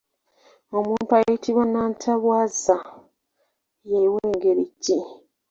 Omuntu 0.77 1.11
ayitibwa 1.19 1.63
“Nnantabwaza” 1.67 2.77
ye 3.89 3.99
w'engeri 4.13 4.65
ki? 4.83 4.97